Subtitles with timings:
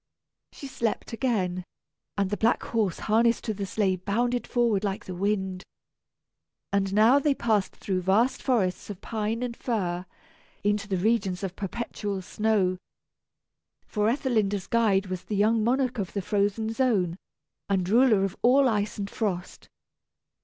[0.51, 1.63] She slept again,
[2.17, 5.63] and the black horse harnessed to the sleigh bounded forward like the wind.
[6.73, 10.07] And now they passed through vast forests of pine and fir,
[10.63, 12.77] into the regions of perpetual snow.
[13.85, 17.15] For Ethelinda's guide was the young monarch of the frozen zone,
[17.69, 19.69] and ruler of all ice and frost.